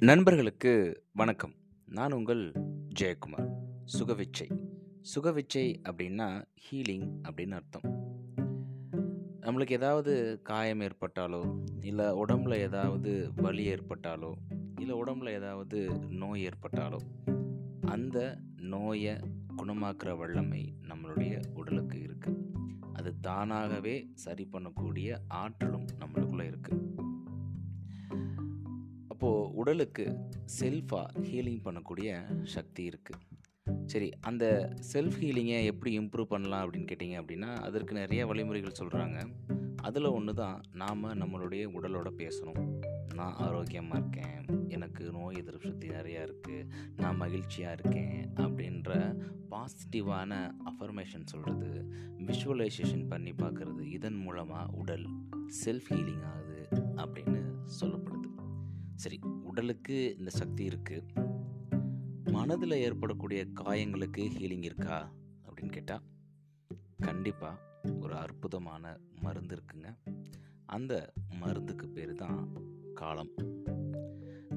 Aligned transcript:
நண்பர்களுக்கு 0.00 1.02
வணக்கம். 1.12 1.52
நான் 1.86 2.12
உங்கள் 2.12 2.52
ஜெயக்குமார். 3.00 3.50
சுகவிச்சை. 3.98 4.66
சுகவிச்சை 5.14 5.80
அப்படின்னா 5.82 6.44
ஹீலிங் 6.54 7.20
அப்படின்னு 7.22 7.50
அர்த்தம். 7.50 7.82
நம்மளுக்கு 9.40 9.70
ஏதாவது 9.70 10.40
காயம் 10.42 10.80
ஏற்பட்டாலோ 10.80 11.64
இல்லை 11.80 12.04
உடம்புல 12.04 12.54
ஏதாவது 12.54 13.30
வலி 13.36 13.72
ஏற்பட்டாலோ 13.72 14.34
இல்லை 14.80 15.02
உடம்புல 15.02 15.28
ஏதாவது 15.28 16.00
நோய் 16.08 16.46
ஏற்பட்டாலோ 16.46 16.96
அந்த 17.80 18.38
நோயை 18.56 19.16
குணமாக்குற 19.56 20.16
வல்லமை 20.16 20.74
நம்மளுடைய 20.88 21.42
உடலுக்கு 21.54 21.98
இருக்குது 21.98 22.36
அது 22.92 23.20
தானாகவே 23.20 24.10
சரி 24.14 24.48
பண்ணக்கூடிய 24.52 25.16
ஆற்றலும் 25.28 25.86
நம்மளுக்குள்ளே 25.98 26.54
இருக்குது 26.54 27.07
உடலுக்கு 29.68 30.16
செல்ஃபாக 30.60 31.22
ஹீலிங் 31.22 31.60
பண்ணக்கூடிய 31.64 32.10
சக்தி 32.44 32.88
இருக்குது 32.88 33.84
சரி 33.86 34.10
அந்த 34.20 34.74
செல்ஃப் 34.92 35.18
ஹீலிங்கை 35.20 35.64
எப்படி 35.64 35.98
இம்ப்ரூவ் 35.98 36.24
பண்ணலாம் 36.24 36.62
அப்படின்னு 36.64 36.84
கேட்டிங்க 36.84 37.16
அப்படின்னா 37.22 37.54
அதற்கு 37.54 37.94
நிறைய 37.94 38.26
வழிமுறைகள் 38.26 38.78
சொல்கிறாங்க 38.78 39.28
அதில் 39.76 40.04
ஒன்று 40.04 40.34
தான் 40.34 40.60
நாம் 40.72 41.04
நம்மளுடைய 41.04 41.64
உடலோட 41.64 42.10
பேசணும். 42.16 42.80
நான் 43.14 43.34
ஆரோக்கியமாக 43.34 43.98
இருக்கேன் 43.98 44.68
எனக்கு 44.68 45.10
நோய் 45.10 45.36
எதிர்ப்பு 45.36 45.68
சக்தி 45.68 45.88
நிறையா 45.88 46.22
இருக்குது 46.24 46.68
நான் 46.96 47.16
மகிழ்ச்சியாக 47.16 47.76
இருக்கேன் 47.80 48.32
அப்படின்ற 48.36 49.16
பாசிட்டிவான 49.50 50.50
அஃபர்மேஷன் 50.64 51.24
சொல்கிறது 51.24 51.88
விஷுவலைசேஷன் 52.26 53.08
பண்ணி 53.08 53.32
பார்க்குறது 53.32 53.80
இதன் 53.80 54.16
மூலமாக 54.16 54.70
உடல் 54.72 55.08
செல்ஃப் 55.64 55.90
ஹீலிங் 55.90 56.24
ஆகுது 56.24 56.68
அப்படின்னு 56.96 57.42
சொல்லப்படும் 57.64 58.07
சரி 58.98 59.18
உடலுக்கு 59.42 60.16
இந்த 60.18 60.30
சக்தி 60.30 60.68
இருக்குது 60.68 61.02
மனதில் 62.24 62.70
ஏற்படக்கூடிய 62.70 63.46
காயங்களுக்கு 63.60 64.16
ஹீலிங் 64.16 64.62
இருக்கா? 64.62 65.12
அப்படின்னு 65.46 65.72
கேட்டால் 65.72 66.02
கண்டிப்பாக 66.96 67.60
ஒரு 68.00 68.16
அற்புதமான 68.16 68.98
மருந்து 69.20 69.56
இருக்குங்க. 69.56 69.96
அந்த 70.66 71.12
மருந்துக்கு 71.40 71.88
பேர் 71.88 72.12
தான் 72.12 72.52
காலம். 72.94 73.30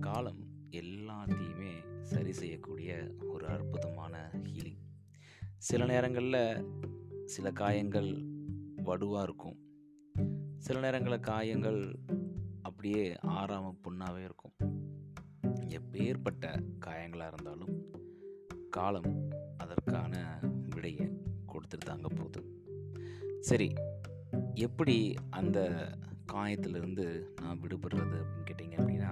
காலம் 0.00 0.46
எல்லாத்தையுமே 0.70 2.02
சரி 2.02 2.32
செய்யக்கூடிய 2.32 3.14
ஒரு 3.28 3.46
அற்புதமான 3.46 4.30
ஹீலிங் 4.32 4.82
சில 5.56 5.84
நேரங்களில் 5.84 6.64
சில 7.24 7.52
காயங்கள் 7.52 8.24
வடுவாக 8.84 9.22
இருக்கும். 9.22 9.58
சில 10.58 10.80
நேரங்களில் 10.80 11.20
காயங்கள் 11.20 11.98
அப்படியே 12.86 13.06
ஆறாமல் 13.36 13.78
புண்ணாகவே 13.84 14.20
இருக்கும். 14.26 14.52
எப்பேற்பட்ட 15.76 16.44
காயங்களாக 16.84 17.30
இருந்தாலும் 17.32 17.72
காலம் 18.76 19.08
அதற்கான 19.62 20.12
விடையை 20.74 21.06
கொடுத்துட்டு 21.52 21.88
தாங்க 21.88 22.08
போகுது. 22.08 22.42
சரி 23.48 23.68
எப்படி 24.66 24.96
அந்த 25.40 25.58
காயத்திலிருந்து 26.34 27.06
நான் 27.40 27.60
விடுபடுறது 27.64 28.20
அப்படின்னு 28.20 28.46
கேட்டிங்க 28.50 28.78
அப்படின்னா 28.82 29.10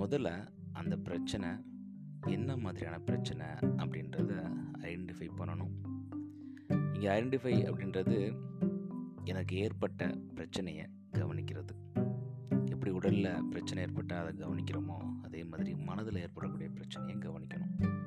முதல்ல 0.00 0.32
அந்த 0.72 0.96
பிரச்சனை 1.08 1.50
என்ன 2.38 2.56
மாதிரியான 2.56 3.02
பிரச்சனை 3.10 3.48
அப்படின்றத 3.82 4.32
ஐடென்டிஃபை 4.88 5.30
பண்ணணும். 5.42 5.76
இங்கே 6.94 7.10
ஐடென்டிஃபை 7.18 7.54
அப்படின்றது 7.68 8.18
எனக்கு 9.24 9.56
ஏற்பட்ட 9.66 10.12
பிரச்சனையை 10.34 10.86
கவனிக்கிறது. 11.18 11.71
எப்படி 12.82 12.96
உடலில் 12.96 13.44
பிரச்சனை 13.44 13.82
ஏற்பட்டால் 13.82 14.26
அதை 14.26 14.46
கவனிக்கிறோமோ 14.46 14.96
அதே 15.22 15.44
மாதிரி 15.44 15.74
மனதில் 15.74 16.16
ஏற்படக்கூடிய 16.16 16.70
பிரச்சனையை 16.70 17.16
கவனிக்கணும். 17.16 18.00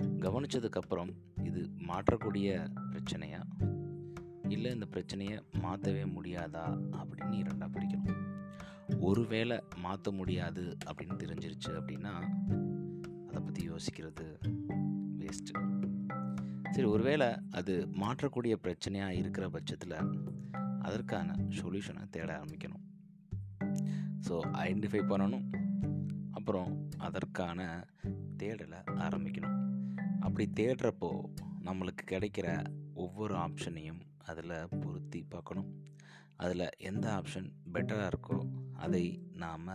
கவனித்ததுக்கப்புறம் 0.00 1.14
இது 1.44 1.70
மாற்றக்கூடிய 1.88 2.68
பிரச்சனையா? 2.92 3.42
இல்லை 4.48 4.70
இந்த 4.70 4.86
பிரச்சனையை 4.86 5.42
மாற்றவே 5.52 6.04
முடியாதா? 6.04 6.80
அப்படின்னு 6.92 7.32
இரண்டாக 7.32 7.78
பிரிக்கணும். 7.78 8.26
ஒருவேளை 9.00 9.60
மாற்ற 9.76 10.10
முடியாது 10.10 10.76
அப்படின்னு 10.86 11.14
தெரிஞ்சிருச்சு 11.14 11.68
அப்படின்னா 11.68 12.28
அதை 13.28 13.42
பற்றி 13.42 13.70
யோசிக்கிறது 13.70 14.36
வேஸ்ட்டு 15.18 15.84
சரி 16.70 16.84
ஒருவேளை 16.84 17.28
அது 17.50 17.88
மாற்றக்கூடிய 17.92 18.56
பிரச்சனையாக 18.62 19.10
இருக்கிற 19.10 19.48
பட்சத்தில் 19.48 19.96
அதற்கான 20.80 21.32
சொல்யூஷனை 21.32 22.08
தேட 22.10 22.40
ஆரம்பிக்கணும். 22.40 22.87
ஸோ 24.28 24.36
ஐடென்டிஃபை 24.52 25.02
பண்ணணும். 25.10 25.46
அப்புறம் 26.30 26.90
அதற்கான 26.98 27.86
தேடலை 28.38 28.80
ஆரம்பிக்கணும். 28.86 29.56
அப்படி 30.20 30.50
தேடுறப்போ 30.60 31.10
நம்மளுக்கு 31.64 32.04
கிடைக்கிற 32.10 32.48
ஒவ்வொரு 32.94 33.34
ஆப்ஷனையும் 33.34 34.00
அதில் 34.18 34.68
பொருத்தி 34.80 35.26
பார்க்கணும். 35.28 35.68
அதில் 36.36 36.68
எந்த 36.78 37.06
ஆப்ஷன் 37.10 37.48
பெட்டராக 37.72 38.10
இருக்கோ 38.12 38.36
அதை 38.72 39.04
நாம் 39.34 39.68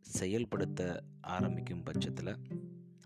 செயல்படுத்த 0.00 1.04
ஆரம்பிக்கும் 1.20 1.82
பட்சத்தில் 1.82 2.32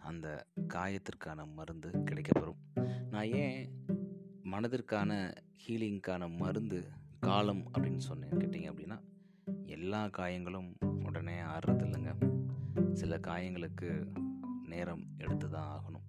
அந்த 0.01 0.47
காயத்திற்கான 0.69 1.53
மருந்து 1.55 1.91
கிடைக்கப்பெறும் 1.91 2.61
நான் 3.11 3.31
ஏன் 3.33 3.85
மனதிற்கான 4.45 5.11
ஹீலிங்க்கான 5.67 6.37
மருந்து 6.37 6.81
காலம் 7.21 7.71
அப்படின்னு 7.73 7.97
சொன்னேன் 7.97 8.31
கேட்டிங்க 8.31 8.69
அப்படின்னா 8.73 8.99
எல்லா 9.65 10.09
காயங்களும் 10.09 10.77
உடனே 11.05 11.41
ஆடுறது 11.41 11.85
இல்லைங்க 11.87 12.13
சில 12.93 13.19
காயங்களுக்கு 13.19 14.13
நேரம் 14.65 15.07
எடுத்து 15.19 15.51
தான் 15.51 15.71
ஆகணும். 15.77 16.07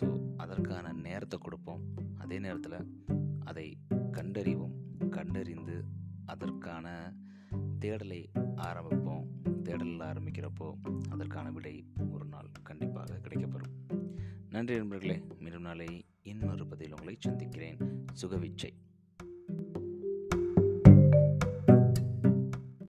ஸோ 0.00 0.34
அதற்கான 0.36 0.92
நேரத்தை 0.92 1.38
கொடுப்போம். 1.38 1.82
அதே 2.18 2.38
நேரத்தில் 2.38 2.94
அதை 3.44 3.78
கண்டறிவோம். 4.12 4.74
கண்டறிந்து 5.10 5.84
அதற்கான 6.24 7.14
தேடலை 7.80 8.20
ஆரம்பிப்போம். 8.56 9.24
தேடலில் 9.62 10.06
ஆரம்பிக்கிறப்போ 10.10 10.74
அதற்கான 11.10 11.50
விடை 11.50 11.84
ஒரு 12.10 12.24
நாள் 12.24 12.50
கண்டிப்பாக 12.62 13.20
கிடைக்கப்பெறும். 13.22 13.74
நன்றி 14.50 14.76
நண்பர்களே. 14.76 15.22
மீண்டும் 15.38 15.62
நாளை 15.62 16.06
இன்னொரு 16.22 16.66
பதில் 16.66 16.90
உங்களை 16.90 17.16
சந்திக்கிறேன். 17.18 17.78
சுகவிச்சை. 18.22 18.70